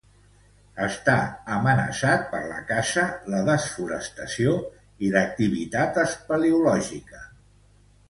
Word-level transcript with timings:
Està 0.85 1.17
amenaçat 1.57 2.25
per 2.31 2.41
la 2.53 2.57
caça, 2.71 3.05
la 3.35 3.43
desforestació 3.51 4.57
i 5.09 5.15
l'activitat 5.19 6.05
espeleològica. 6.09 7.27